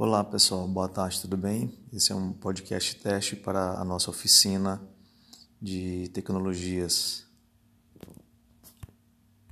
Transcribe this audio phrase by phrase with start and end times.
[0.00, 1.76] Olá pessoal, boa tarde, tudo bem?
[1.92, 4.80] Esse é um podcast teste para a nossa oficina
[5.60, 7.26] de tecnologias